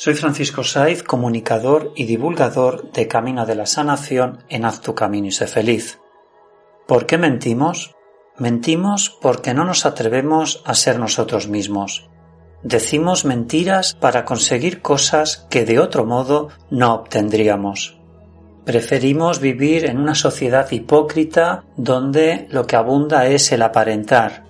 Soy 0.00 0.14
Francisco 0.14 0.62
Saiz, 0.62 1.02
comunicador 1.02 1.92
y 1.96 2.04
divulgador 2.04 2.92
de 2.92 3.08
Camino 3.08 3.46
de 3.46 3.56
la 3.56 3.66
Sanación 3.66 4.44
en 4.48 4.64
Haz 4.64 4.80
tu 4.80 4.94
Camino 4.94 5.26
y 5.26 5.32
sé 5.32 5.48
feliz. 5.48 5.98
¿Por 6.86 7.04
qué 7.04 7.18
mentimos? 7.18 7.96
Mentimos 8.36 9.10
porque 9.20 9.54
no 9.54 9.64
nos 9.64 9.86
atrevemos 9.86 10.62
a 10.64 10.74
ser 10.74 11.00
nosotros 11.00 11.48
mismos. 11.48 12.08
Decimos 12.62 13.24
mentiras 13.24 13.94
para 13.94 14.24
conseguir 14.24 14.82
cosas 14.82 15.48
que 15.50 15.64
de 15.64 15.80
otro 15.80 16.04
modo 16.04 16.50
no 16.70 16.94
obtendríamos. 16.94 17.98
Preferimos 18.64 19.40
vivir 19.40 19.84
en 19.84 19.98
una 19.98 20.14
sociedad 20.14 20.70
hipócrita 20.70 21.64
donde 21.76 22.46
lo 22.52 22.68
que 22.68 22.76
abunda 22.76 23.26
es 23.26 23.50
el 23.50 23.62
aparentar, 23.62 24.44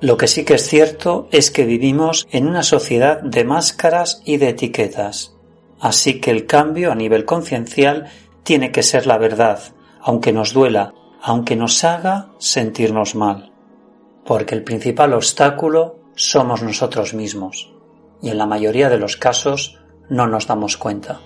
lo 0.00 0.16
que 0.16 0.28
sí 0.28 0.44
que 0.44 0.54
es 0.54 0.66
cierto 0.66 1.28
es 1.30 1.50
que 1.50 1.66
vivimos 1.66 2.26
en 2.30 2.48
una 2.48 2.62
sociedad 2.62 3.20
de 3.20 3.44
máscaras 3.44 4.22
y 4.24 4.38
de 4.38 4.48
etiquetas. 4.48 5.36
Así 5.78 6.20
que 6.20 6.30
el 6.30 6.46
cambio 6.46 6.90
a 6.90 6.94
nivel 6.94 7.26
conciencial 7.26 8.06
tiene 8.42 8.72
que 8.72 8.82
ser 8.82 9.06
la 9.06 9.18
verdad, 9.18 9.60
aunque 10.00 10.32
nos 10.32 10.54
duela, 10.54 10.94
aunque 11.22 11.54
nos 11.54 11.84
haga 11.84 12.30
sentirnos 12.38 13.14
mal. 13.14 13.52
Porque 14.24 14.54
el 14.54 14.64
principal 14.64 15.12
obstáculo 15.12 16.00
somos 16.14 16.62
nosotros 16.62 17.12
mismos. 17.12 17.72
Y 18.22 18.30
en 18.30 18.38
la 18.38 18.46
mayoría 18.46 18.88
de 18.88 18.98
los 18.98 19.16
casos 19.16 19.78
no 20.08 20.26
nos 20.26 20.46
damos 20.46 20.76
cuenta. 20.78 21.20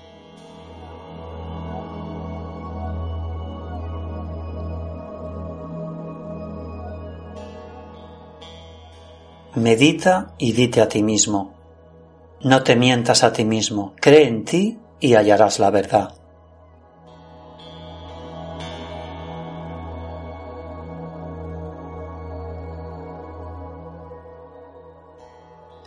Medita 9.56 10.34
y 10.36 10.52
dite 10.52 10.80
a 10.80 10.88
ti 10.88 11.02
mismo. 11.04 11.54
No 12.40 12.64
te 12.64 12.74
mientas 12.74 13.22
a 13.22 13.32
ti 13.32 13.44
mismo, 13.44 13.94
cree 14.00 14.26
en 14.26 14.44
ti 14.44 14.78
y 14.98 15.14
hallarás 15.14 15.60
la 15.60 15.70
verdad. 15.70 16.12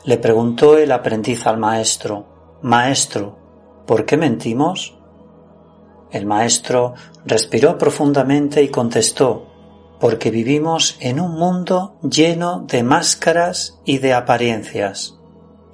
Le 0.05 0.17
preguntó 0.17 0.77
el 0.77 0.93
aprendiz 0.93 1.45
al 1.45 1.57
maestro, 1.57 2.37
Maestro, 2.61 3.37
¿por 3.85 4.05
qué 4.05 4.15
mentimos? 4.15 4.95
El 6.09 6.25
maestro 6.25 6.93
respiró 7.25 7.77
profundamente 7.77 8.63
y 8.63 8.69
contestó, 8.69 9.46
porque 9.99 10.31
vivimos 10.31 10.97
en 10.99 11.19
un 11.19 11.31
mundo 11.31 11.97
lleno 12.01 12.65
de 12.67 12.83
máscaras 12.83 13.79
y 13.85 13.97
de 13.97 14.13
apariencias. 14.13 15.15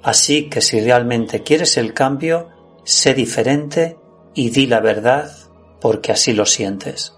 Así 0.02 0.48
que 0.48 0.60
si 0.60 0.80
realmente 0.80 1.42
quieres 1.42 1.76
el 1.76 1.94
cambio, 1.94 2.48
sé 2.84 3.14
diferente 3.14 3.98
y 4.34 4.50
di 4.50 4.66
la 4.66 4.80
verdad 4.80 5.30
porque 5.80 6.12
así 6.12 6.32
lo 6.32 6.46
sientes. 6.46 7.14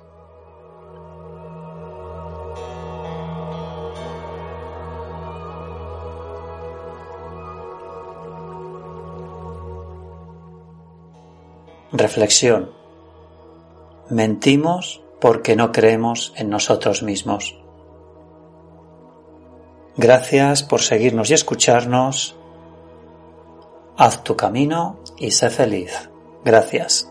Reflexión. 11.92 12.72
Mentimos 14.10 15.02
porque 15.20 15.56
no 15.56 15.72
creemos 15.72 16.32
en 16.36 16.50
nosotros 16.50 17.02
mismos. 17.02 17.58
Gracias 19.96 20.62
por 20.62 20.82
seguirnos 20.82 21.30
y 21.30 21.34
escucharnos. 21.34 22.36
Haz 23.96 24.22
tu 24.22 24.36
camino 24.36 24.98
y 25.16 25.30
sé 25.30 25.48
feliz. 25.48 26.10
Gracias. 26.44 27.10